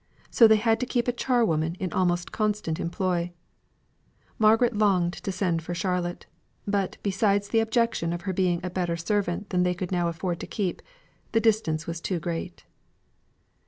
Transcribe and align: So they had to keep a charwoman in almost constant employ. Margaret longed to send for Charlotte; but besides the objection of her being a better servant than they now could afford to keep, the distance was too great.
So 0.31 0.47
they 0.47 0.55
had 0.55 0.79
to 0.79 0.87
keep 0.87 1.07
a 1.07 1.11
charwoman 1.13 1.75
in 1.75 1.93
almost 1.93 2.31
constant 2.31 2.79
employ. 2.79 3.33
Margaret 4.39 4.75
longed 4.75 5.13
to 5.13 5.31
send 5.31 5.61
for 5.61 5.75
Charlotte; 5.75 6.25
but 6.65 6.97
besides 7.03 7.49
the 7.49 7.59
objection 7.59 8.11
of 8.11 8.21
her 8.21 8.33
being 8.33 8.61
a 8.63 8.71
better 8.71 8.97
servant 8.97 9.51
than 9.51 9.61
they 9.61 9.75
now 9.75 9.75
could 9.77 9.93
afford 10.09 10.39
to 10.39 10.47
keep, 10.47 10.81
the 11.33 11.39
distance 11.39 11.85
was 11.85 12.01
too 12.01 12.19
great. 12.19 12.65